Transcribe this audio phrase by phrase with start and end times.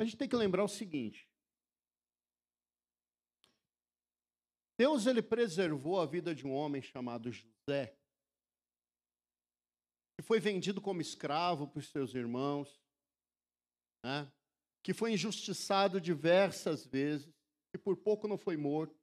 [0.00, 1.28] a gente tem que lembrar o seguinte:
[4.78, 7.94] Deus ele preservou a vida de um homem chamado José,
[10.16, 12.80] que foi vendido como escravo por seus irmãos,
[14.02, 14.32] né?
[14.82, 17.30] que foi injustiçado diversas vezes,
[17.74, 18.98] e por pouco não foi morto.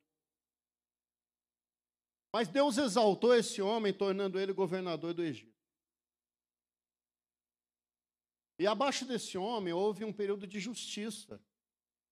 [2.34, 5.57] Mas Deus exaltou esse homem, tornando ele governador do Egito.
[8.60, 11.40] E abaixo desse homem houve um período de justiça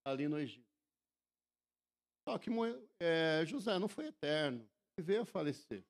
[0.06, 0.66] ali no Egito.
[2.28, 2.50] Só que
[3.00, 5.84] é, José não foi eterno, ele veio a falecer.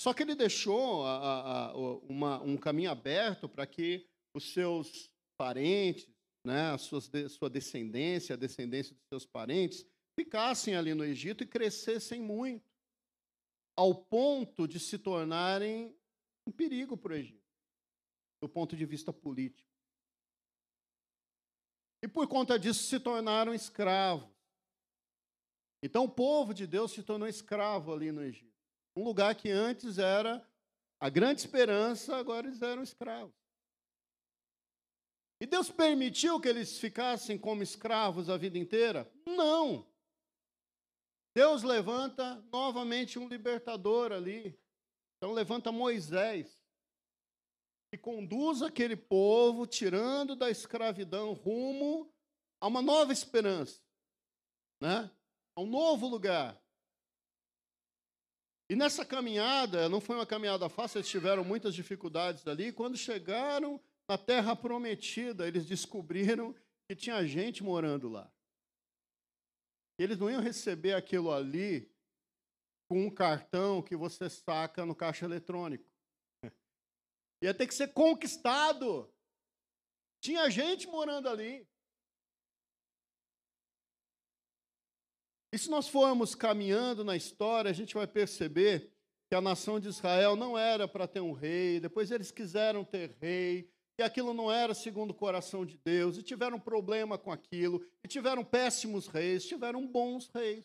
[0.00, 5.08] Só que ele deixou a, a, a, uma, um caminho aberto para que os seus
[5.38, 6.08] parentes,
[6.44, 9.86] né, a sua descendência, a descendência dos seus parentes,
[10.18, 12.64] ficassem ali no Egito e crescessem muito,
[13.76, 15.96] ao ponto de se tornarem
[16.46, 17.41] um perigo para o Egito,
[18.42, 19.70] do ponto de vista político.
[22.02, 24.28] E por conta disso se tornaram escravos.
[25.80, 28.52] Então o povo de Deus se tornou escravo ali no Egito.
[28.96, 30.44] Um lugar que antes era
[30.98, 33.32] a grande esperança, agora eles eram escravos.
[35.40, 39.08] E Deus permitiu que eles ficassem como escravos a vida inteira?
[39.24, 39.86] Não.
[41.32, 44.58] Deus levanta novamente um libertador ali.
[45.16, 46.61] Então levanta Moisés
[47.92, 52.10] e conduz aquele povo tirando da escravidão rumo
[52.58, 53.82] a uma nova esperança,
[54.80, 55.10] né?
[55.54, 56.58] A um novo lugar.
[58.70, 62.72] E nessa caminhada, não foi uma caminhada fácil, eles tiveram muitas dificuldades ali.
[62.72, 66.54] Quando chegaram na terra prometida, eles descobriram
[66.88, 68.32] que tinha gente morando lá.
[69.98, 71.92] Eles não iam receber aquilo ali
[72.88, 75.91] com um cartão que você saca no caixa eletrônico.
[77.42, 79.12] Ia ter que ser conquistado.
[80.20, 81.66] Tinha gente morando ali.
[85.52, 88.90] E se nós formos caminhando na história, a gente vai perceber
[89.28, 93.16] que a nação de Israel não era para ter um rei, depois eles quiseram ter
[93.20, 97.84] rei, e aquilo não era segundo o coração de Deus, e tiveram problema com aquilo,
[98.04, 100.64] e tiveram péssimos reis, tiveram bons reis.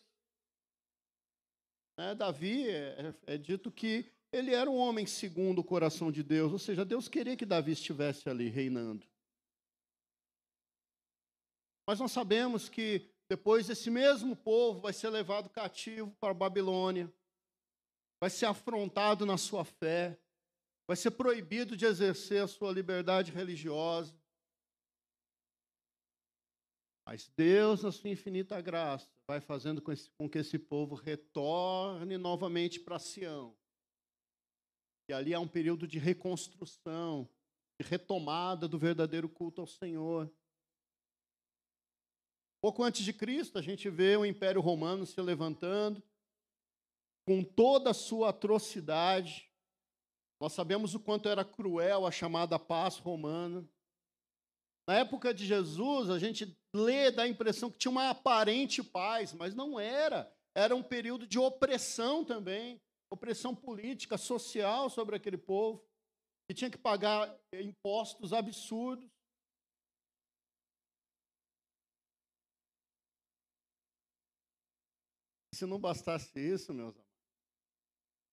[1.98, 2.14] Né?
[2.14, 6.52] Davi é, é, é dito que ele era um homem segundo o coração de Deus,
[6.52, 9.06] ou seja, Deus queria que Davi estivesse ali reinando.
[11.86, 17.12] Mas nós sabemos que depois esse mesmo povo vai ser levado cativo para a Babilônia,
[18.20, 20.18] vai ser afrontado na sua fé,
[20.86, 24.14] vai ser proibido de exercer a sua liberdade religiosa.
[27.06, 32.98] Mas Deus, na sua infinita graça, vai fazendo com que esse povo retorne novamente para
[32.98, 33.56] Sião.
[35.08, 37.26] E ali há um período de reconstrução,
[37.80, 40.30] de retomada do verdadeiro culto ao Senhor.
[42.60, 46.02] Pouco antes de Cristo, a gente vê o Império Romano se levantando
[47.26, 49.50] com toda a sua atrocidade.
[50.40, 53.66] Nós sabemos o quanto era cruel a chamada paz romana.
[54.86, 59.32] Na época de Jesus, a gente lê, dá a impressão que tinha uma aparente paz,
[59.32, 60.30] mas não era.
[60.54, 62.80] Era um período de opressão também
[63.10, 65.84] opressão política, social sobre aquele povo,
[66.48, 69.10] que tinha que pagar impostos absurdos.
[75.54, 77.08] Se não bastasse isso, meus amados,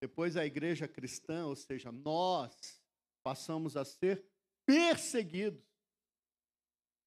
[0.00, 2.80] depois a igreja cristã, ou seja, nós,
[3.24, 4.24] passamos a ser
[4.64, 5.64] perseguidos,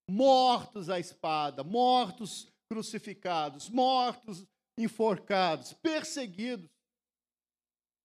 [0.10, 4.46] mortos à espada, mortos crucificados, mortos
[4.78, 6.70] enforcados, perseguidos,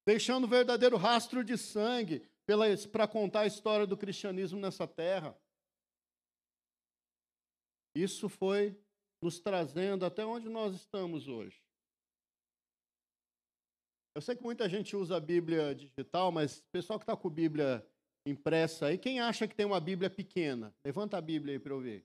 [0.07, 2.29] deixando verdadeiro rastro de sangue
[2.93, 5.37] para contar a história do cristianismo nessa terra.
[7.97, 8.79] Isso foi
[9.23, 11.63] nos trazendo até onde nós estamos hoje.
[14.15, 17.29] Eu sei que muita gente usa a Bíblia digital, mas o pessoal que está com
[17.29, 17.87] a Bíblia
[18.27, 20.75] impressa aí, quem acha que tem uma Bíblia pequena?
[20.85, 22.05] Levanta a Bíblia aí para eu ver.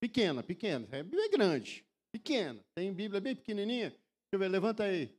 [0.00, 0.86] Pequena, pequena.
[0.86, 2.64] A Bíblia é grande, pequena.
[2.74, 3.90] Tem Bíblia bem pequenininha?
[3.90, 5.16] Deixa eu ver, levanta aí.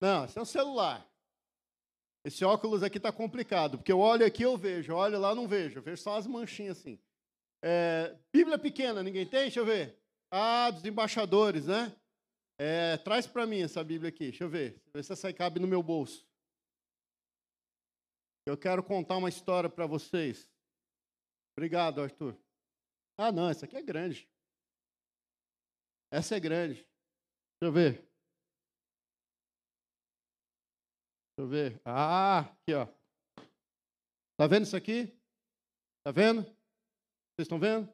[0.00, 1.08] Não, esse é o celular.
[2.24, 5.48] Esse óculos aqui está complicado, porque eu olho aqui eu vejo, eu olho lá não
[5.48, 6.98] vejo, eu vejo só as manchinhas assim.
[7.62, 9.42] É, Bíblia pequena, ninguém tem?
[9.42, 9.98] Deixa eu ver.
[10.30, 11.94] Ah, dos embaixadores, né?
[12.58, 14.82] É, traz para mim essa Bíblia aqui, deixa eu ver.
[14.92, 16.28] Ver se essa cabe no meu bolso.
[18.44, 20.50] Eu quero contar uma história para vocês.
[21.56, 22.36] Obrigado, Arthur.
[23.16, 24.28] Ah, não, essa aqui é grande.
[26.10, 26.74] Essa é grande.
[26.74, 28.07] Deixa eu ver.
[31.38, 31.80] Deixa eu ver.
[31.84, 32.88] Ah, aqui, ó.
[34.36, 35.16] Tá vendo isso aqui?
[36.02, 36.42] Tá vendo?
[36.42, 37.88] Vocês estão vendo?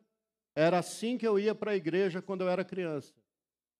[0.56, 3.12] Era assim que eu ia para a igreja quando eu era criança.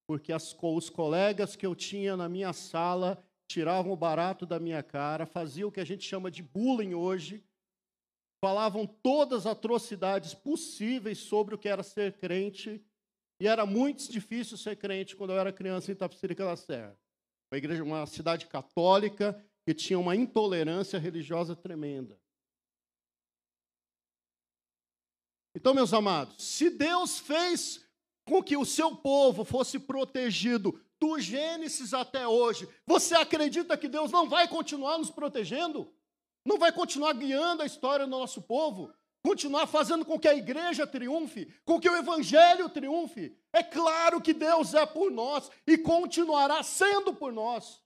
[0.06, 4.82] Porque as, os colegas que eu tinha na minha sala tiravam o barato da minha
[4.82, 7.42] cara, faziam o que a gente chama de bullying hoje,
[8.44, 12.84] falavam todas as atrocidades possíveis sobre o que era ser crente,
[13.40, 16.94] e era muito difícil ser crente quando eu era criança em Itapecerica da Serra.
[17.50, 22.18] Uma igreja, uma cidade católica que tinha uma intolerância religiosa tremenda.
[25.54, 27.84] Então, meus amados, se Deus fez
[28.24, 34.10] com que o seu povo fosse protegido do Gênesis até hoje, você acredita que Deus
[34.10, 35.92] não vai continuar nos protegendo?
[36.44, 38.92] Não vai continuar guiando a história do nosso povo?
[39.22, 43.34] Continuar fazendo com que a igreja triunfe, com que o evangelho triunfe?
[43.52, 47.83] É claro que Deus é por nós e continuará sendo por nós.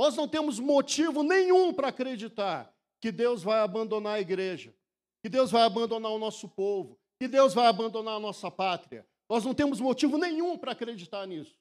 [0.00, 4.74] Nós não temos motivo nenhum para acreditar que Deus vai abandonar a igreja,
[5.22, 9.06] que Deus vai abandonar o nosso povo, que Deus vai abandonar a nossa pátria.
[9.28, 11.54] Nós não temos motivo nenhum para acreditar nisso.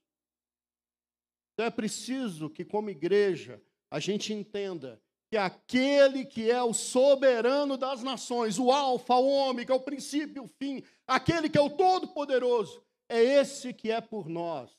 [1.51, 7.75] Então é preciso que, como igreja, a gente entenda que aquele que é o soberano
[7.75, 12.81] das nações, o Alfa, o Ômega, o princípio, o fim, aquele que é o Todo-Poderoso,
[13.09, 14.78] é esse que é por nós.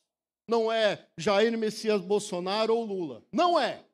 [0.51, 3.25] Não é Jair Messias Bolsonaro ou Lula.
[3.31, 3.87] Não é.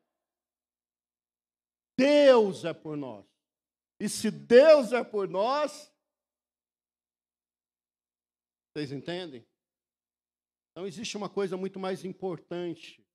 [1.99, 3.27] Deus é por nós.
[4.01, 5.93] E se Deus é por nós,
[8.73, 9.47] vocês entendem?
[10.71, 13.07] Então existe uma coisa muito mais importante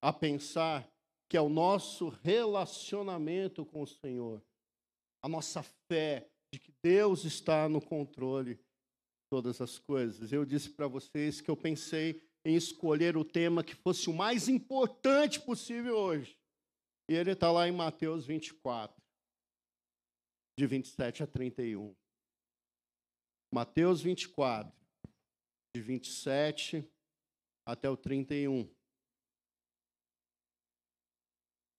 [0.00, 0.88] a pensar,
[1.28, 4.40] que é o nosso relacionamento com o Senhor.
[5.20, 8.64] A nossa fé de que Deus está no controle
[9.30, 10.32] todas as coisas.
[10.32, 14.48] Eu disse para vocês que eu pensei em escolher o tema que fosse o mais
[14.48, 16.38] importante possível hoje.
[17.08, 18.96] E ele está lá em Mateus 24,
[20.58, 21.94] de 27 a 31.
[23.52, 24.72] Mateus 24,
[25.74, 26.88] de 27
[27.66, 28.68] até o 31.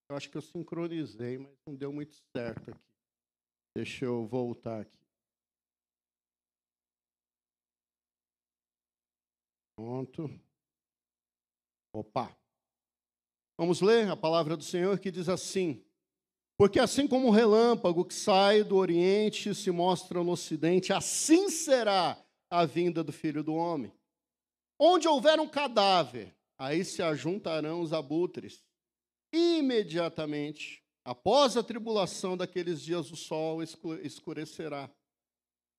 [0.09, 2.93] Eu acho que eu sincronizei, mas não deu muito certo aqui.
[3.75, 5.06] Deixa eu voltar aqui.
[9.77, 10.27] Pronto.
[11.93, 12.35] Opa.
[13.55, 15.85] Vamos ler a palavra do Senhor que diz assim:
[16.57, 21.47] porque assim como o relâmpago que sai do Oriente e se mostra no Ocidente, assim
[21.51, 22.19] será
[22.49, 23.93] a vinda do Filho do Homem.
[24.79, 28.63] Onde houver um cadáver, aí se ajuntarão os abutres.
[29.31, 33.61] Imediatamente, após a tribulação daqueles dias, o sol
[34.01, 34.89] escurecerá,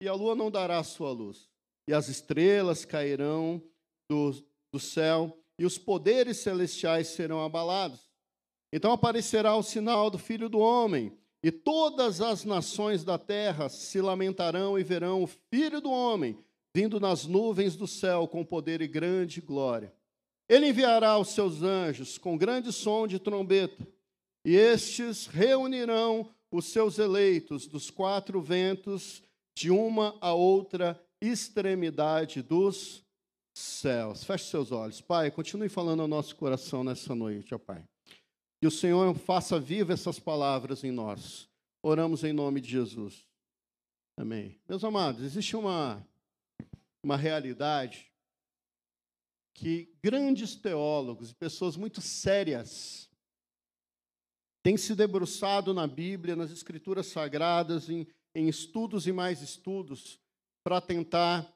[0.01, 1.51] e a lua não dará sua luz,
[1.89, 3.61] e as estrelas cairão
[4.09, 4.33] do,
[4.73, 8.01] do céu, e os poderes celestiais serão abalados.
[8.73, 11.13] Então aparecerá o sinal do Filho do Homem,
[11.43, 16.39] e todas as nações da terra se lamentarão e verão o Filho do Homem
[16.75, 19.93] vindo nas nuvens do céu com poder e grande glória.
[20.49, 23.87] Ele enviará os seus anjos com grande som de trombeta,
[24.45, 29.23] e estes reunirão os seus eleitos dos quatro ventos,
[29.57, 33.05] de uma a outra extremidade dos
[33.59, 34.25] céus.
[34.25, 35.01] Feche seus olhos.
[35.01, 37.85] Pai, continue falando ao nosso coração nessa noite, ó Pai.
[38.61, 41.49] Que o Senhor faça viva essas palavras em nós.
[41.83, 43.27] Oramos em nome de Jesus.
[44.17, 44.61] Amém.
[44.69, 46.05] Meus amados, existe uma,
[47.03, 48.13] uma realidade
[49.55, 53.09] que grandes teólogos e pessoas muito sérias
[54.63, 60.21] têm se debruçado na Bíblia, nas Escrituras Sagradas, em, em estudos e mais estudos,
[60.63, 61.53] para tentar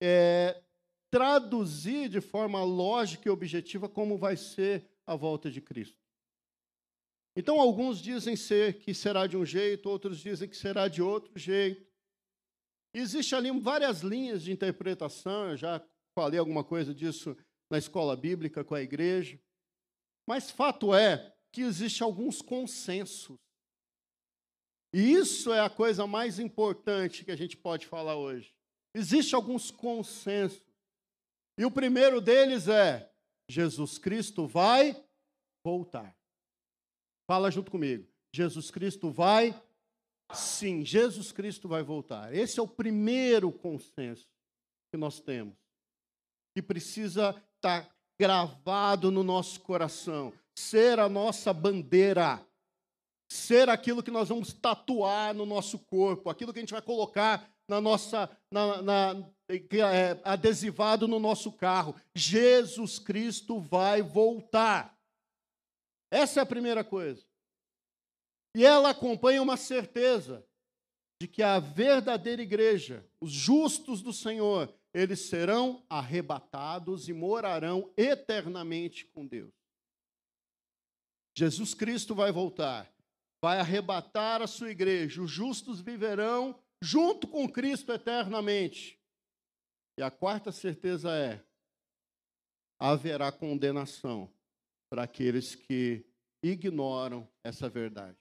[0.00, 0.62] é,
[1.14, 5.96] traduzir de forma lógica e objetiva como vai ser a volta de Cristo.
[7.36, 11.38] Então, alguns dizem ser que será de um jeito, outros dizem que será de outro
[11.38, 11.88] jeito.
[12.92, 15.80] Existe ali várias linhas de interpretação, eu já
[16.18, 17.36] falei alguma coisa disso
[17.70, 19.40] na escola bíblica com a igreja.
[20.26, 23.38] Mas fato é que existe alguns consensos.
[24.92, 28.52] E isso é a coisa mais importante que a gente pode falar hoje.
[28.92, 30.73] Existem alguns consensos.
[31.58, 33.10] E o primeiro deles é:
[33.48, 34.96] Jesus Cristo vai
[35.64, 36.14] voltar.
[37.26, 38.06] Fala junto comigo.
[38.34, 39.58] Jesus Cristo vai.
[40.32, 42.34] Sim, Jesus Cristo vai voltar.
[42.34, 44.26] Esse é o primeiro consenso
[44.92, 45.54] que nós temos.
[46.54, 47.88] Que precisa estar
[48.20, 50.32] gravado no nosso coração.
[50.58, 52.44] Ser a nossa bandeira.
[53.30, 56.28] Ser aquilo que nós vamos tatuar no nosso corpo.
[56.28, 61.94] Aquilo que a gente vai colocar na nossa, na, na, é, adesivado no nosso carro.
[62.14, 64.96] Jesus Cristo vai voltar.
[66.10, 67.24] Essa é a primeira coisa.
[68.54, 70.46] E ela acompanha uma certeza
[71.20, 79.06] de que a verdadeira igreja, os justos do Senhor, eles serão arrebatados e morarão eternamente
[79.06, 79.52] com Deus.
[81.36, 82.88] Jesus Cristo vai voltar,
[83.42, 89.00] vai arrebatar a sua igreja, os justos viverão junto com Cristo eternamente.
[89.98, 91.42] E a quarta certeza é:
[92.78, 94.30] haverá condenação
[94.90, 96.04] para aqueles que
[96.42, 98.18] ignoram essa verdade.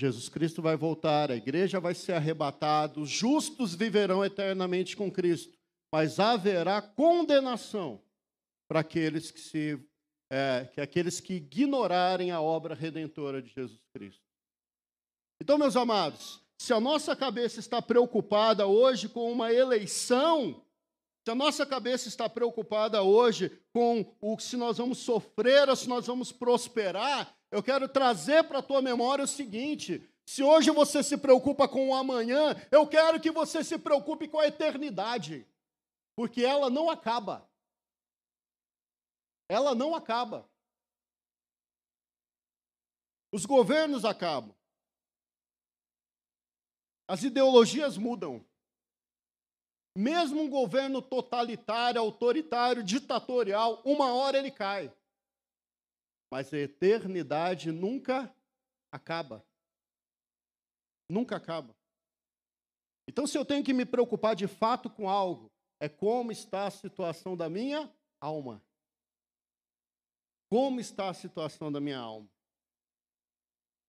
[0.00, 5.58] Jesus Cristo vai voltar, a igreja vai ser arrebatada, os justos viverão eternamente com Cristo,
[5.92, 8.02] mas haverá condenação
[8.66, 9.78] para aqueles que se
[10.32, 14.29] é, que aqueles que ignorarem a obra redentora de Jesus Cristo.
[15.40, 20.62] Então, meus amados, se a nossa cabeça está preocupada hoje com uma eleição,
[21.24, 25.88] se a nossa cabeça está preocupada hoje com o se nós vamos sofrer ou se
[25.88, 31.02] nós vamos prosperar, eu quero trazer para a tua memória o seguinte: se hoje você
[31.02, 35.46] se preocupa com o amanhã, eu quero que você se preocupe com a eternidade,
[36.14, 37.48] porque ela não acaba.
[39.48, 40.48] Ela não acaba.
[43.32, 44.54] Os governos acabam.
[47.10, 48.44] As ideologias mudam.
[49.96, 54.92] Mesmo um governo totalitário, autoritário, ditatorial, uma hora ele cai
[56.30, 58.32] mas a eternidade nunca
[58.92, 59.44] acaba.
[61.10, 61.74] Nunca acaba.
[63.08, 65.50] Então, se eu tenho que me preocupar de fato com algo,
[65.80, 68.62] é como está a situação da minha alma.
[70.48, 72.28] Como está a situação da minha alma?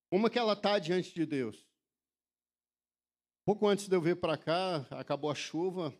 [0.10, 1.71] Como é que ela está diante de Deus?
[3.51, 5.93] Pouco antes de eu vir para cá, acabou a chuva,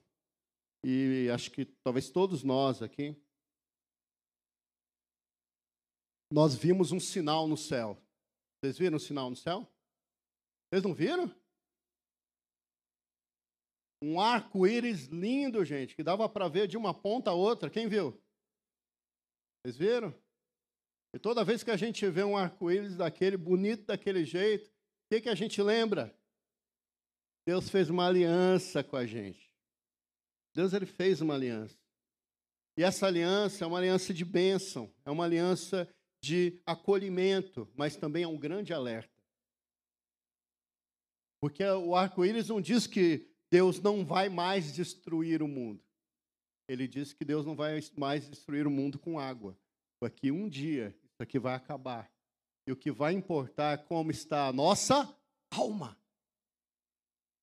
[0.86, 3.14] e acho que talvez todos nós aqui
[6.32, 8.02] nós vimos um sinal no céu.
[8.56, 9.70] Vocês viram um sinal no céu?
[10.70, 11.30] Vocês não viram?
[14.02, 17.70] Um arco-íris lindo, gente, que dava para ver de uma ponta a outra.
[17.70, 18.18] Quem viu?
[19.60, 20.16] Vocês viram?
[21.14, 24.74] E toda vez que a gente vê um arco-íris daquele, bonito daquele jeito, o
[25.14, 26.18] que, que a gente lembra?
[27.46, 29.52] Deus fez uma aliança com a gente.
[30.54, 31.78] Deus ele fez uma aliança.
[32.78, 35.88] E essa aliança é uma aliança de bênção, é uma aliança
[36.24, 39.12] de acolhimento, mas também é um grande alerta.
[41.42, 45.84] Porque o arco-íris não diz que Deus não vai mais destruir o mundo.
[46.68, 49.58] Ele diz que Deus não vai mais destruir o mundo com água.
[50.00, 52.10] Porque um dia isso aqui vai acabar.
[52.68, 55.14] E o que vai importar é como está a nossa
[55.52, 55.98] alma.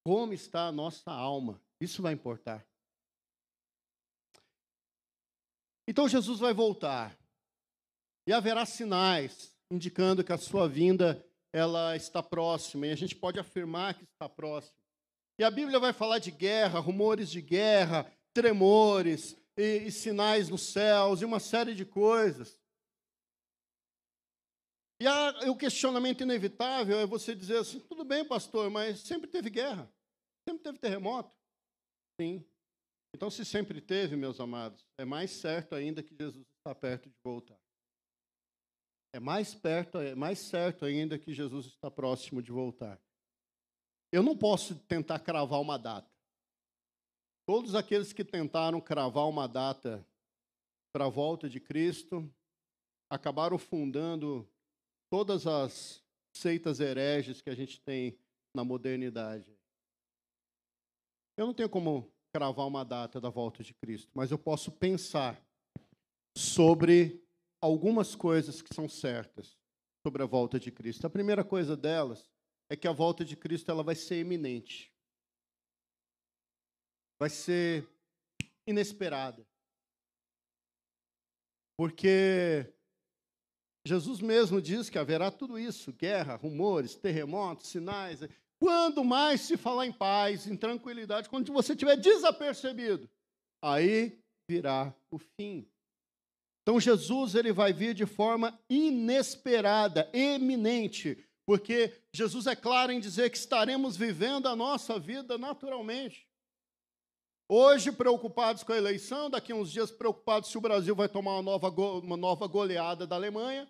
[0.09, 1.61] Como está a nossa alma.
[1.79, 2.67] Isso vai importar.
[5.87, 7.15] Então Jesus vai voltar
[8.27, 11.23] e haverá sinais indicando que a sua vinda
[11.53, 14.79] ela está próxima, e a gente pode afirmar que está próxima.
[15.39, 20.63] E a Bíblia vai falar de guerra, rumores de guerra, tremores e, e sinais nos
[20.63, 22.59] céus e uma série de coisas.
[24.99, 25.07] E
[25.51, 29.93] o questionamento inevitável é você dizer assim: tudo bem, pastor, mas sempre teve guerra,
[30.49, 31.35] sempre teve terremoto.
[32.19, 32.45] Sim.
[33.15, 37.17] Então, se sempre teve, meus amados, é mais certo ainda que Jesus está perto de
[37.23, 37.59] voltar.
[39.13, 43.01] É mais perto, é mais certo ainda que Jesus está próximo de voltar.
[44.13, 46.11] Eu não posso tentar cravar uma data.
[47.47, 50.07] Todos aqueles que tentaram cravar uma data
[50.93, 52.31] para a volta de Cristo
[53.11, 54.49] acabaram fundando
[55.11, 58.19] todas as seitas hereges que a gente tem
[58.55, 59.58] na modernidade.
[61.39, 65.41] Eu não tenho como cravar uma data da volta de Cristo, mas eu posso pensar
[66.37, 67.25] sobre
[67.61, 69.57] algumas coisas que são certas
[70.05, 71.07] sobre a volta de Cristo.
[71.07, 72.29] A primeira coisa delas
[72.69, 74.93] é que a volta de Cristo ela vai ser iminente.
[77.21, 77.89] Vai ser
[78.67, 79.47] inesperada.
[81.77, 82.67] Porque
[83.87, 88.23] Jesus mesmo diz que haverá tudo isso: guerra, rumores, terremotos, sinais.
[88.61, 93.09] Quando mais se falar em paz, em tranquilidade, quando você estiver desapercebido,
[93.63, 94.19] aí
[94.51, 95.69] virá o fim.
[96.63, 103.31] Então Jesus ele vai vir de forma inesperada, eminente, porque Jesus é claro em dizer
[103.31, 106.29] que estaremos vivendo a nossa vida naturalmente.
[107.51, 111.37] Hoje preocupados com a eleição, daqui a uns dias preocupados se o Brasil vai tomar
[111.37, 113.67] uma nova, uma nova goleada da Alemanha.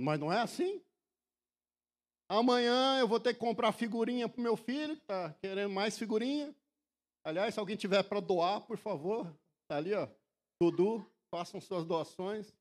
[0.00, 0.82] Mas não é assim.
[2.28, 5.98] Amanhã eu vou ter que comprar figurinha para o meu filho, que está querendo mais
[5.98, 6.54] figurinha.
[7.24, 9.26] Aliás, se alguém tiver para doar, por favor,
[9.68, 10.08] tá ali, ó.
[10.62, 12.54] Dudu, façam suas doações.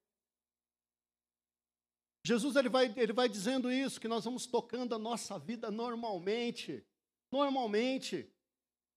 [2.25, 6.85] Jesus ele vai, ele vai dizendo isso, que nós vamos tocando a nossa vida normalmente,
[7.31, 8.27] normalmente.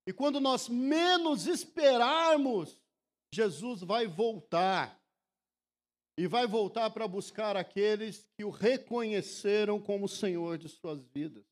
[0.07, 2.81] E quando nós menos esperarmos,
[3.33, 5.02] Jesus vai voltar.
[6.17, 11.45] E vai voltar para buscar aqueles que o reconheceram como Senhor de suas vidas.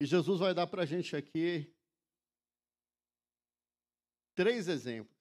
[0.00, 1.74] E Jesus vai dar para a gente aqui
[4.34, 5.16] três exemplos.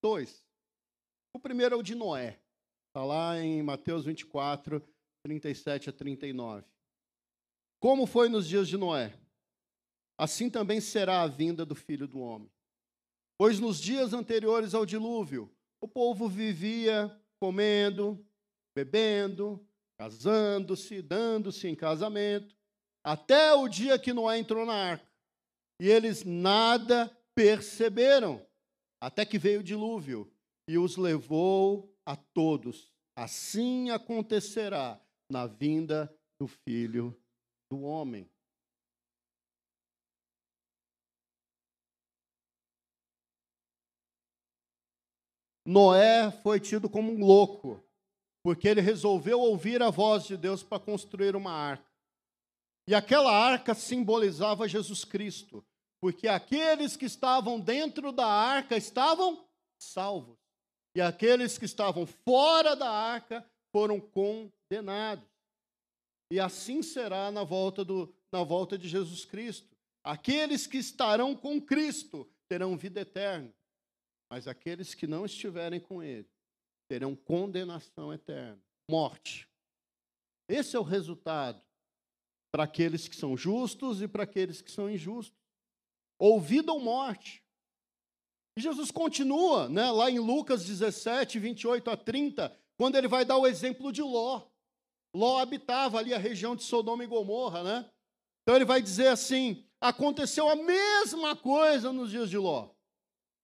[0.00, 0.44] Dois.
[1.32, 2.40] O primeiro é o de Noé.
[2.88, 4.80] Está lá em Mateus 24,
[5.22, 6.64] 37 a 39.
[7.78, 9.18] Como foi nos dias de Noé?
[10.16, 12.50] Assim também será a vinda do filho do homem.
[13.38, 15.50] Pois nos dias anteriores ao dilúvio,
[15.80, 18.24] o povo vivia comendo,
[18.74, 19.66] bebendo,
[19.98, 22.56] casando-se, dando-se em casamento,
[23.04, 25.06] até o dia que Noé entrou na arca.
[25.80, 28.44] E eles nada perceberam,
[29.00, 30.30] até que veio o dilúvio
[30.68, 32.90] e os levou a todos.
[33.16, 35.00] Assim acontecerá
[35.30, 37.16] na vinda do filho
[37.70, 38.28] do homem.
[45.66, 47.82] Noé foi tido como um louco,
[48.40, 51.90] porque ele resolveu ouvir a voz de Deus para construir uma arca.
[52.88, 55.66] E aquela arca simbolizava Jesus Cristo,
[56.00, 59.44] porque aqueles que estavam dentro da arca estavam
[59.76, 60.38] salvos,
[60.94, 65.28] e aqueles que estavam fora da arca foram condenados.
[66.32, 69.76] E assim será na volta, do, na volta de Jesus Cristo.
[70.04, 73.52] Aqueles que estarão com Cristo terão vida eterna,
[74.30, 76.28] mas aqueles que não estiverem com Ele
[76.88, 79.48] terão condenação eterna, morte.
[80.48, 81.60] Esse é o resultado
[82.52, 85.36] para aqueles que são justos e para aqueles que são injustos.
[86.18, 87.42] Ou vida ou morte.
[88.56, 93.36] E Jesus continua, né, lá em Lucas 17, 28 a 30, quando ele vai dar
[93.36, 94.46] o exemplo de Ló.
[95.14, 97.90] Ló habitava ali a região de Sodoma e Gomorra, né?
[98.42, 102.75] Então ele vai dizer assim: aconteceu a mesma coisa nos dias de Ló.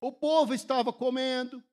[0.03, 1.63] O povo estava comendo,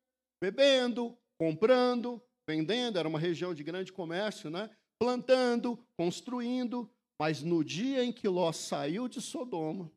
[0.41, 4.71] bebendo, comprando, vendendo, era uma região de grande comércio, né?
[5.01, 6.89] Plantando, construindo,
[7.21, 9.91] mas no dia em que Ló saiu de Sodoma,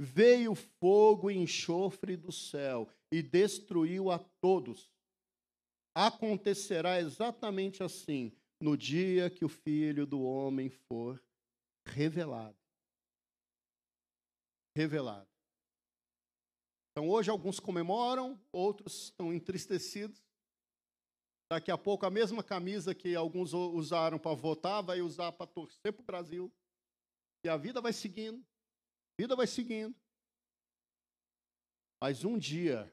[0.00, 4.90] veio fogo e enxofre do céu e destruiu a todos.
[5.94, 11.22] Acontecerá exatamente assim no dia que o Filho do Homem for
[11.86, 12.56] revelado.
[14.74, 15.35] Revelado.
[16.96, 20.24] Então, hoje alguns comemoram, outros estão entristecidos.
[21.52, 25.92] Daqui a pouco, a mesma camisa que alguns usaram para votar, vai usar para torcer
[25.92, 26.50] para o Brasil.
[27.44, 28.38] E a vida vai seguindo.
[28.38, 29.94] A vida vai seguindo.
[32.02, 32.90] Mas um dia,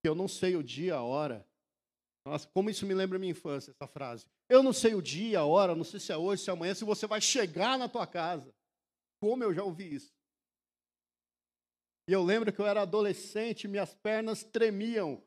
[0.00, 1.44] que eu não sei o dia, a hora,
[2.24, 4.24] nossa, como isso me lembra minha infância, essa frase.
[4.48, 6.74] Eu não sei o dia, a hora, não sei se é hoje, se é amanhã,
[6.74, 8.54] se você vai chegar na tua casa.
[9.20, 10.11] Como eu já ouvi isso.
[12.08, 15.22] E eu lembro que eu era adolescente, minhas pernas tremiam.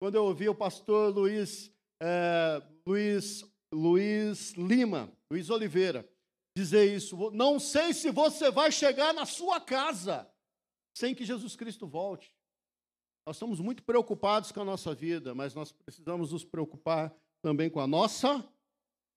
[0.00, 6.08] Quando eu ouvi o pastor Luiz, é, Luiz, Luiz Lima, Luiz Oliveira,
[6.56, 7.30] dizer isso.
[7.32, 10.30] Não sei se você vai chegar na sua casa
[10.96, 12.34] sem que Jesus Cristo volte.
[13.26, 17.78] Nós estamos muito preocupados com a nossa vida, mas nós precisamos nos preocupar também com
[17.78, 18.44] a nossa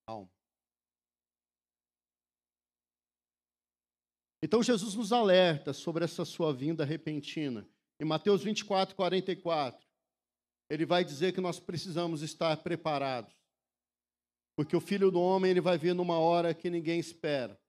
[0.07, 0.29] alma.
[4.41, 7.67] Então Jesus nos alerta sobre essa sua vinda repentina.
[7.99, 9.87] Em Mateus 24, 44,
[10.69, 13.33] ele vai dizer que nós precisamos estar preparados.
[14.55, 17.59] Porque o filho do homem ele vai vir numa hora que ninguém espera.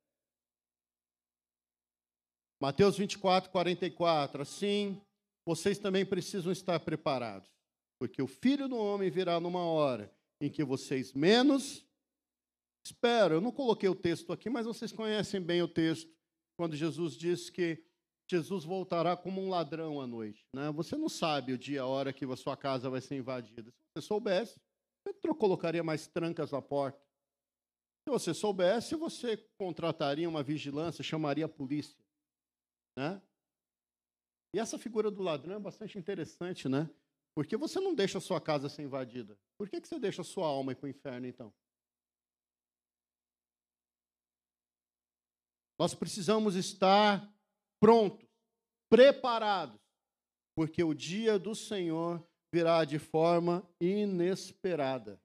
[2.60, 4.42] Mateus 24, 44.
[4.42, 5.00] Assim,
[5.44, 7.50] vocês também precisam estar preparados,
[7.98, 11.84] porque o filho do homem virá numa hora em que vocês menos
[12.84, 13.36] esperam.
[13.36, 16.08] Eu não coloquei o texto aqui, mas vocês conhecem bem o texto,
[16.62, 17.84] quando Jesus diz que
[18.30, 20.46] Jesus voltará como um ladrão à noite.
[20.54, 20.70] Né?
[20.70, 23.72] Você não sabe o dia, a hora que a sua casa vai ser invadida.
[23.72, 24.60] Se você soubesse,
[25.04, 27.04] você colocaria mais trancas na porta.
[28.06, 31.98] Se você soubesse, você contrataria uma vigilância, chamaria a polícia.
[32.96, 33.20] Né?
[34.54, 36.88] E essa figura do ladrão é bastante interessante, né?
[37.34, 39.36] Porque você não deixa a sua casa ser invadida.
[39.58, 41.52] Por que, que você deixa a sua alma ir para o inferno, então?
[45.82, 47.28] Nós precisamos estar
[47.80, 48.24] prontos,
[48.88, 49.80] preparados,
[50.56, 55.20] porque o dia do Senhor virá de forma inesperada.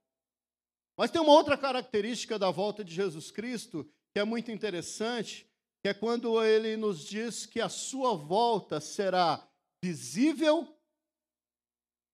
[0.97, 5.47] Mas tem uma outra característica da volta de Jesus Cristo que é muito interessante,
[5.83, 9.47] que é quando ele nos diz que a sua volta será
[9.85, 10.75] visível,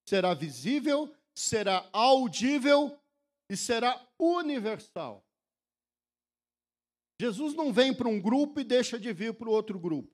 [0.06, 3.00] será visível, será audível
[3.50, 5.24] e será universal.
[7.19, 10.12] Jesus não vem para um grupo e deixa de vir para o outro grupo.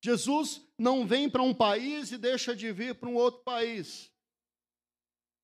[0.00, 4.12] Jesus não vem para um país e deixa de vir para um outro país.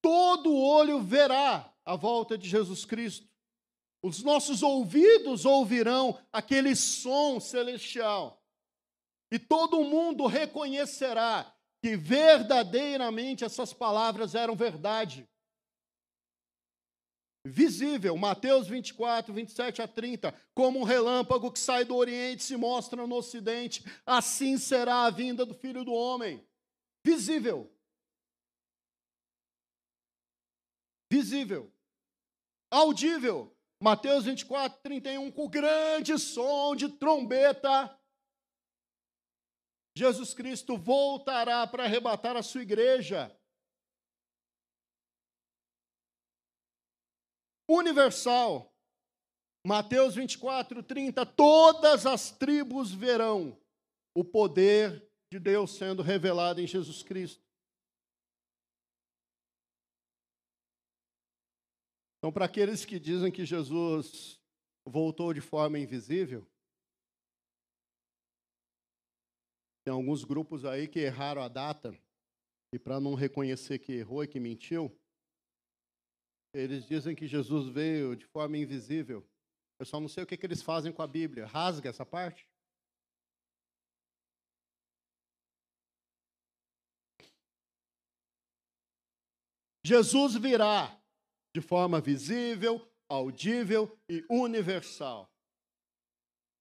[0.00, 3.28] Todo olho verá a volta de Jesus Cristo.
[4.02, 8.42] Os nossos ouvidos ouvirão aquele som celestial.
[9.32, 11.52] E todo mundo reconhecerá
[11.82, 15.28] que verdadeiramente essas palavras eram verdade.
[17.46, 22.56] Visível, Mateus 24, 27 a 30, como um relâmpago que sai do Oriente e se
[22.56, 26.42] mostra no Ocidente, assim será a vinda do Filho do Homem.
[27.04, 27.70] Visível.
[31.12, 31.70] Visível.
[32.70, 37.94] Audível, Mateus 24, 31, com grande som de trombeta,
[39.96, 43.30] Jesus Cristo voltará para arrebatar a sua igreja.
[47.68, 48.72] Universal,
[49.66, 53.58] Mateus 24, 30, todas as tribos verão
[54.14, 57.42] o poder de Deus sendo revelado em Jesus Cristo.
[62.18, 64.40] Então, para aqueles que dizem que Jesus
[64.86, 66.46] voltou de forma invisível,
[69.84, 71.94] tem alguns grupos aí que erraram a data
[72.74, 74.90] e para não reconhecer que errou e que mentiu,
[76.54, 79.26] eles dizem que Jesus veio de forma invisível.
[79.78, 81.46] Eu só não sei o que, que eles fazem com a Bíblia.
[81.46, 82.48] Rasga essa parte?
[89.84, 90.98] Jesus virá
[91.54, 95.30] de forma visível, audível e universal.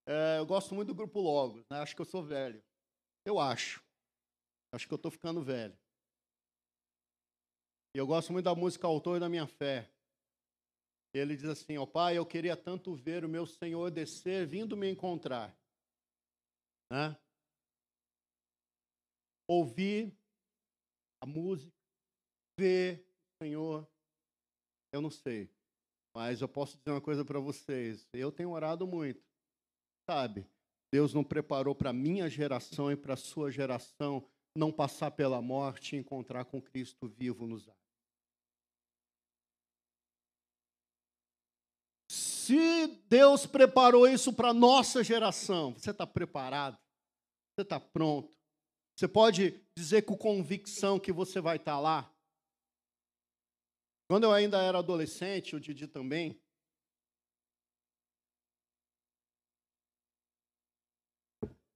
[0.05, 1.79] É, eu gosto muito do grupo Logos, né?
[1.79, 2.61] acho que eu sou velho.
[3.25, 3.81] Eu acho.
[4.73, 5.77] Acho que eu estou ficando velho.
[7.95, 9.89] E eu gosto muito da música Autor da Minha Fé.
[11.13, 14.75] Ele diz assim: Ó oh, Pai, eu queria tanto ver o meu Senhor descer, vindo
[14.75, 15.55] me encontrar.
[16.91, 17.15] Né?
[19.47, 20.17] Ouvir
[21.21, 21.71] a música,
[22.59, 23.05] ver
[23.41, 23.87] o Senhor
[24.93, 25.49] eu não sei.
[26.15, 28.07] Mas eu posso dizer uma coisa para vocês.
[28.13, 29.21] Eu tenho orado muito.
[30.07, 30.47] Sabe?
[30.93, 34.23] Deus não preparou para minha geração e para sua geração
[34.55, 37.81] não passar pela morte e encontrar com Cristo vivo nos ares.
[42.09, 46.77] Se Deus preparou isso para a nossa geração, você está preparado?
[47.55, 48.31] Você está pronto?
[48.95, 52.13] Você pode dizer com convicção que você vai estar tá lá?
[54.07, 56.39] Quando eu ainda era adolescente, o Didi também,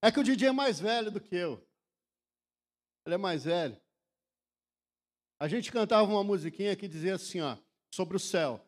[0.02, 1.62] É que o Didi é mais velho do que eu.
[3.08, 3.82] Ele é mais velho.
[5.40, 7.58] A gente cantava uma musiquinha que dizia assim, ó,
[7.90, 8.62] sobre o céu.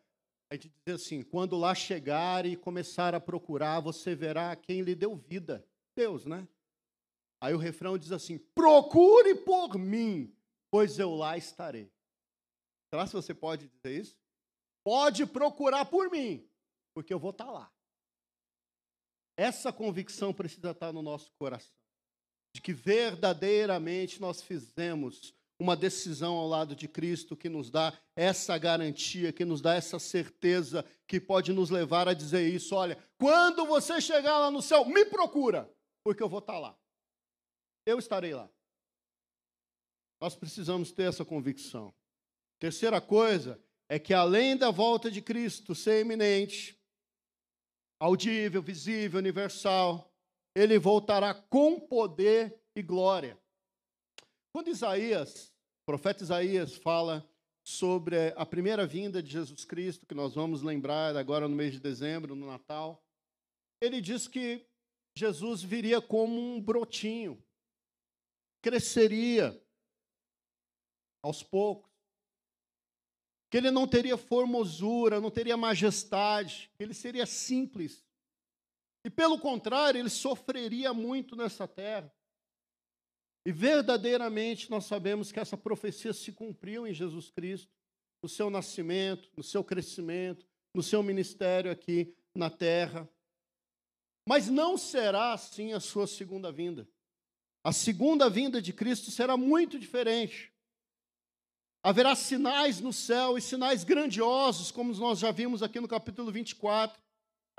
[0.49, 4.95] A gente dizia assim: quando lá chegar e começar a procurar, você verá quem lhe
[4.95, 5.67] deu vida.
[5.93, 6.47] Deus, né?
[7.41, 10.33] Aí o refrão diz assim: procure por mim,
[10.71, 11.91] pois eu lá estarei.
[12.89, 14.17] Será que você pode dizer isso?
[14.85, 16.49] Pode procurar por mim,
[16.93, 17.69] porque eu vou estar lá.
[19.35, 21.75] Essa convicção precisa estar no nosso coração,
[22.53, 28.57] de que verdadeiramente nós fizemos uma decisão ao lado de Cristo que nos dá essa
[28.57, 33.65] garantia, que nos dá essa certeza, que pode nos levar a dizer isso: olha, quando
[33.65, 35.69] você chegar lá no céu, me procura,
[36.03, 36.77] porque eu vou estar lá.
[37.85, 38.49] Eu estarei lá.
[40.21, 41.93] Nós precisamos ter essa convicção.
[42.59, 46.77] Terceira coisa é que além da volta de Cristo ser iminente,
[47.99, 50.08] audível, visível, universal,
[50.59, 53.39] ele voltará com poder e glória.
[54.51, 57.27] Quando Isaías, o profeta Isaías fala
[57.63, 61.79] sobre a primeira vinda de Jesus Cristo, que nós vamos lembrar agora no mês de
[61.79, 63.01] dezembro, no Natal,
[63.79, 64.65] ele diz que
[65.17, 67.41] Jesus viria como um brotinho,
[68.61, 69.57] cresceria
[71.23, 71.89] aos poucos
[73.49, 78.05] que ele não teria formosura, não teria majestade, ele seria simples.
[79.03, 82.13] E pelo contrário, ele sofreria muito nessa terra.
[83.45, 87.71] E verdadeiramente nós sabemos que essa profecia se cumpriu em Jesus Cristo,
[88.21, 93.09] no seu nascimento, no seu crescimento, no seu ministério aqui na terra.
[94.27, 96.87] Mas não será assim a sua segunda vinda.
[97.63, 100.53] A segunda vinda de Cristo será muito diferente.
[101.81, 107.01] Haverá sinais no céu e sinais grandiosos, como nós já vimos aqui no capítulo 24.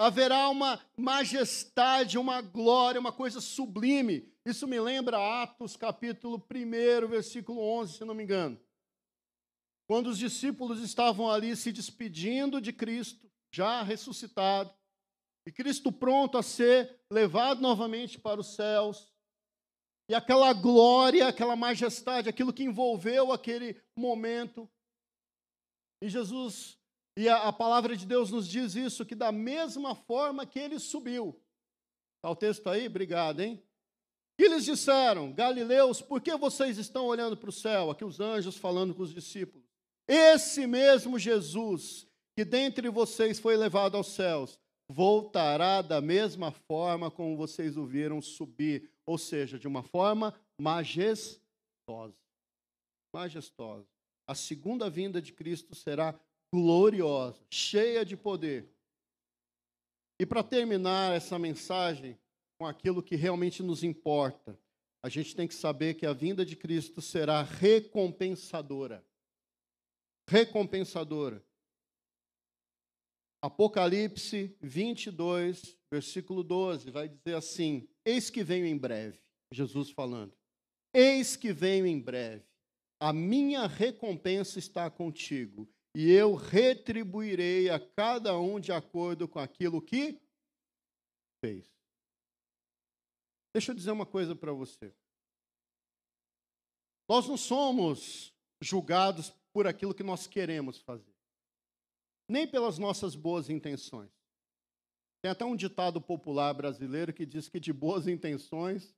[0.00, 4.32] Haverá uma majestade, uma glória, uma coisa sublime.
[4.46, 8.58] Isso me lembra Atos capítulo 1, versículo 11, se não me engano.
[9.86, 14.74] Quando os discípulos estavam ali se despedindo de Cristo, já ressuscitado,
[15.46, 19.12] e Cristo pronto a ser levado novamente para os céus,
[20.08, 24.66] e aquela glória, aquela majestade, aquilo que envolveu aquele momento.
[26.02, 26.79] E Jesus,
[27.20, 30.78] e a, a palavra de Deus nos diz isso, que da mesma forma que ele
[30.78, 31.38] subiu.
[32.16, 32.86] Está o texto aí?
[32.86, 33.62] Obrigado, hein?
[34.38, 37.90] E eles disseram, Galileus, por que vocês estão olhando para o céu?
[37.90, 39.68] Aqui os anjos falando com os discípulos.
[40.08, 47.36] Esse mesmo Jesus, que dentre vocês foi levado aos céus, voltará da mesma forma como
[47.36, 52.16] vocês o viram subir, ou seja, de uma forma majestosa.
[53.14, 53.86] Majestosa.
[54.26, 56.18] A segunda vinda de Cristo será
[56.52, 58.68] gloriosa, cheia de poder.
[60.18, 62.18] E para terminar essa mensagem
[62.58, 64.58] com aquilo que realmente nos importa,
[65.02, 69.04] a gente tem que saber que a vinda de Cristo será recompensadora.
[70.28, 71.42] Recompensadora.
[73.42, 79.18] Apocalipse 22, versículo 12, vai dizer assim: Eis que venho em breve,
[79.50, 80.36] Jesus falando.
[80.92, 82.44] Eis que venho em breve.
[83.00, 89.82] A minha recompensa está contigo, e eu retribuirei a cada um de acordo com aquilo
[89.82, 90.20] que
[91.44, 91.68] fez.
[93.52, 94.94] Deixa eu dizer uma coisa para você.
[97.08, 101.10] Nós não somos julgados por aquilo que nós queremos fazer
[102.30, 104.08] nem pelas nossas boas intenções.
[105.20, 108.94] Tem até um ditado popular brasileiro que diz que de boas intenções.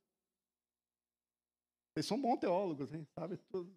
[1.91, 3.05] Vocês são bons teólogos, hein?
[3.15, 3.75] Sabe tudo.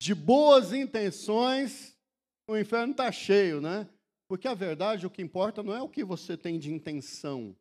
[0.00, 1.96] De boas intenções,
[2.48, 3.88] o inferno está cheio, né?
[4.28, 7.56] Porque a verdade, o que importa não é o que você tem de intenção.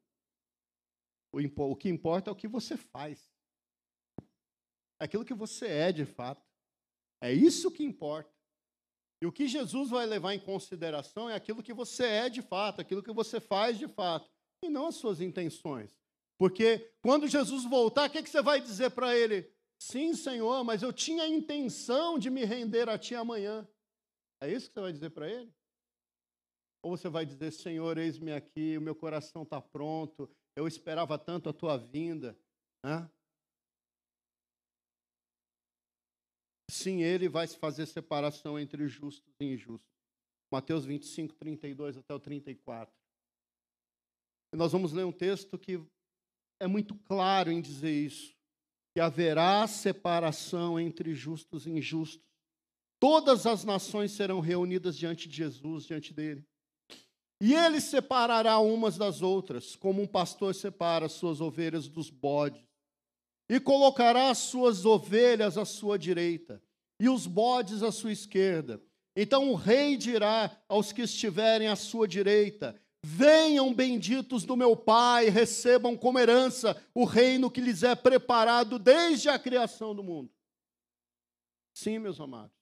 [1.32, 3.32] O que importa é o que você faz.
[5.00, 6.46] É aquilo que você é de fato.
[7.22, 8.32] É isso que importa.
[9.22, 12.82] E o que Jesus vai levar em consideração é aquilo que você é de fato,
[12.82, 14.30] aquilo que você faz de fato,
[14.64, 15.98] e não as suas intenções.
[16.38, 19.52] Porque quando Jesus voltar, o que, você vai dizer para ele?
[19.80, 23.68] Sim, Senhor, mas eu tinha a intenção de me render a Ti amanhã.
[24.42, 25.54] É isso que você vai dizer para ele?
[26.84, 31.50] Ou você vai dizer, Senhor, eis-me aqui, o meu coração está pronto, eu esperava tanto
[31.50, 32.38] a Tua vinda.
[32.84, 33.10] Né?
[36.70, 39.88] Sim, ele vai fazer separação entre justos e injustos.
[40.52, 42.94] Mateus 25, 32 até o 34.
[44.54, 45.82] E nós vamos ler um texto que
[46.60, 48.37] é muito claro em dizer isso:
[48.98, 52.26] que haverá separação entre justos e injustos.
[53.00, 56.44] Todas as nações serão reunidas diante de Jesus, diante dele.
[57.40, 62.60] E ele separará umas das outras, como um pastor separa as suas ovelhas dos bodes
[63.48, 66.60] e colocará as suas ovelhas à sua direita
[67.00, 68.82] e os bodes à sua esquerda.
[69.16, 72.76] Então o rei dirá aos que estiverem à sua direita:
[73.10, 79.30] Venham benditos do meu Pai, recebam como herança o reino que lhes é preparado desde
[79.30, 80.30] a criação do mundo.
[81.74, 82.58] Sim, meus amados,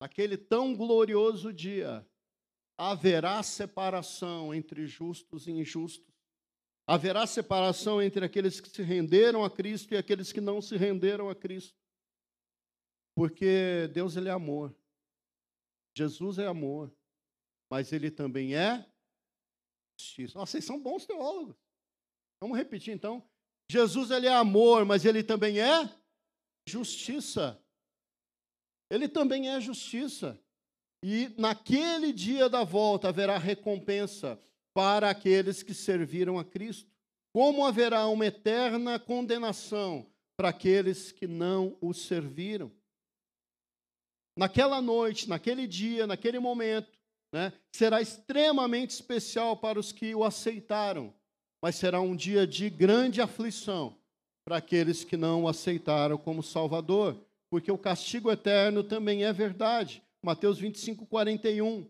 [0.00, 2.06] naquele tão glorioso dia,
[2.76, 6.12] haverá separação entre justos e injustos
[6.86, 11.30] Haverá separação entre aqueles que se renderam a Cristo e aqueles que não se renderam
[11.30, 11.78] a Cristo.
[13.14, 14.74] Porque Deus ele é amor.
[15.96, 16.92] Jesus é amor,
[17.70, 18.84] mas ele também é
[20.02, 20.38] justiça.
[20.38, 21.56] Nossa, vocês são bons teólogos.
[22.40, 23.22] Vamos repetir então.
[23.70, 25.88] Jesus ele é amor, mas ele também é
[26.68, 27.58] justiça.
[28.90, 30.38] Ele também é justiça.
[31.04, 34.40] E naquele dia da volta haverá recompensa
[34.74, 36.90] para aqueles que serviram a Cristo.
[37.32, 42.70] Como haverá uma eterna condenação para aqueles que não o serviram?
[44.36, 46.98] Naquela noite, naquele dia, naquele momento,
[47.32, 51.12] né, será extremamente especial para os que o aceitaram,
[51.62, 53.96] mas será um dia de grande aflição
[54.44, 57.16] para aqueles que não o aceitaram como Salvador,
[57.50, 60.02] porque o castigo eterno também é verdade.
[60.24, 61.86] Mateus 25, 41.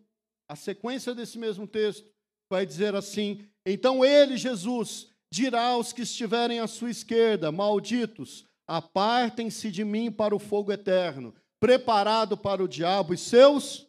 [0.48, 2.10] A sequência desse mesmo texto
[2.50, 9.70] vai dizer assim: Então ele, Jesus, dirá aos que estiverem à sua esquerda: Malditos, apartem-se
[9.70, 13.86] de mim para o fogo eterno, preparado para o diabo e seus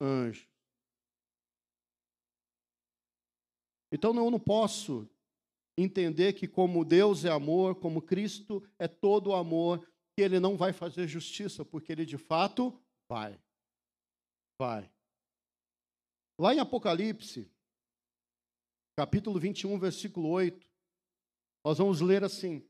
[0.00, 0.47] anjos.
[3.92, 5.08] Então eu não posso
[5.76, 10.72] entender que, como Deus é amor, como Cristo é todo amor, que ele não vai
[10.72, 12.76] fazer justiça, porque ele de fato
[13.08, 13.40] vai.
[14.60, 14.90] Vai.
[16.40, 17.50] Lá em Apocalipse,
[18.96, 20.68] capítulo 21, versículo 8,
[21.64, 22.68] nós vamos ler assim: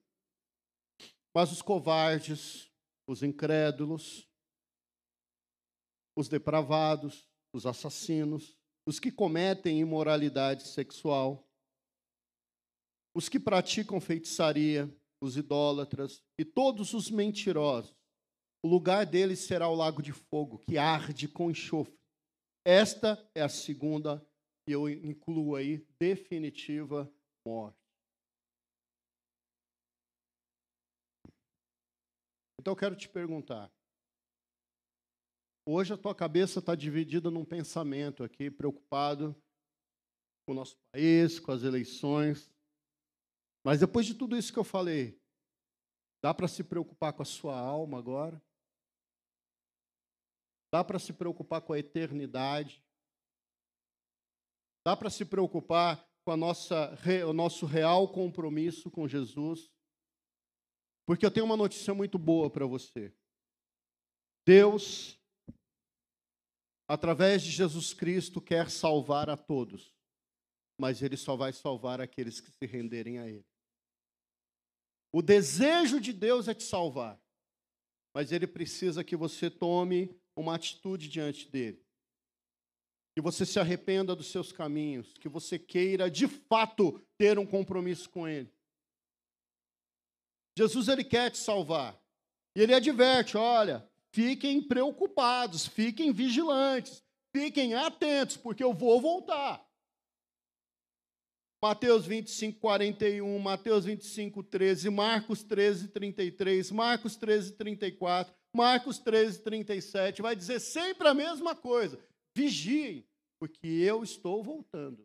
[1.35, 2.71] Mas os covardes,
[3.07, 4.29] os incrédulos,
[6.15, 8.58] os depravados, os assassinos,
[8.89, 11.47] os que cometem imoralidade sexual,
[13.15, 14.89] os que praticam feitiçaria,
[15.23, 17.95] os idólatras e todos os mentirosos.
[18.65, 21.99] O lugar deles será o lago de fogo, que arde com enxofre.
[22.65, 24.27] Esta é a segunda,
[24.67, 27.13] e eu incluo aí, definitiva
[27.47, 27.77] morte.
[32.59, 33.71] Então eu quero te perguntar.
[35.71, 39.37] Hoje a tua cabeça está dividida num pensamento aqui, preocupado
[40.47, 42.51] com o nosso país, com as eleições.
[43.63, 45.21] Mas depois de tudo isso que eu falei,
[46.23, 48.43] dá para se preocupar com a sua alma agora?
[50.73, 52.83] Dá para se preocupar com a eternidade?
[54.87, 59.71] Dá para se preocupar com a nossa, o nosso real compromisso com Jesus?
[61.07, 63.15] Porque eu tenho uma notícia muito boa para você.
[64.47, 65.18] Deus,
[66.89, 69.95] através de Jesus Cristo, quer salvar a todos,
[70.81, 73.47] mas Ele só vai salvar aqueles que se renderem a Ele.
[75.13, 77.21] O desejo de Deus é te salvar,
[78.15, 81.85] mas Ele precisa que você tome uma atitude diante dele.
[83.15, 88.09] Que você se arrependa dos seus caminhos, que você queira de fato ter um compromisso
[88.09, 88.53] com ele.
[90.57, 92.01] Jesus ele quer te salvar.
[92.55, 97.03] E ele adverte, olha, fiquem preocupados, fiquem vigilantes,
[97.35, 99.67] fiquem atentos, porque eu vou voltar.
[101.63, 110.23] Mateus 25, 41, Mateus 25, 13, Marcos 13, 33, Marcos 13, 34, Marcos 13, 37,
[110.23, 111.99] vai dizer sempre a mesma coisa.
[112.35, 113.05] Vigiem,
[113.41, 115.05] porque eu estou voltando.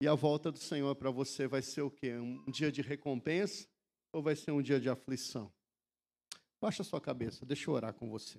[0.00, 2.14] E a volta do Senhor para você vai ser o quê?
[2.14, 3.68] Um dia de recompensa
[4.12, 5.52] ou vai ser um dia de aflição?
[6.60, 8.38] Baixa sua cabeça, deixa eu orar com você.